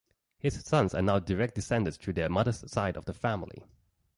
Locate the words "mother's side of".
2.27-3.05